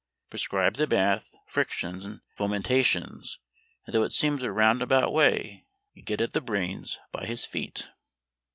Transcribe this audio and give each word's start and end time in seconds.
Prescribe 0.31 0.77
the 0.77 0.87
bath, 0.87 1.35
frictions, 1.45 2.03
and 2.03 2.21
fomentations, 2.35 3.37
and 3.85 3.93
though 3.93 4.01
it 4.01 4.11
seems 4.13 4.41
a 4.41 4.51
round 4.51 4.81
about 4.81 5.13
way, 5.13 5.67
you 5.93 6.01
get 6.01 6.21
at 6.21 6.33
the 6.33 6.41
brains 6.41 6.97
by 7.11 7.27
his 7.27 7.45
feet. 7.45 7.87